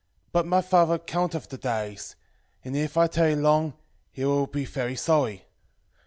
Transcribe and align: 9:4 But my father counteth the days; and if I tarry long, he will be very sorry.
9:4 0.29 0.31
But 0.31 0.45
my 0.47 0.61
father 0.63 0.97
counteth 0.97 1.49
the 1.49 1.59
days; 1.59 2.15
and 2.65 2.75
if 2.75 2.97
I 2.97 3.05
tarry 3.05 3.35
long, 3.35 3.75
he 4.11 4.25
will 4.25 4.47
be 4.47 4.65
very 4.65 4.95
sorry. 4.95 5.45